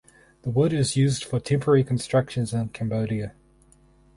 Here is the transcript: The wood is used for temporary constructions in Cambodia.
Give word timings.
The 0.41 0.49
wood 0.49 0.73
is 0.73 0.95
used 0.95 1.23
for 1.23 1.39
temporary 1.39 1.83
constructions 1.83 2.55
in 2.55 2.69
Cambodia. 2.69 3.35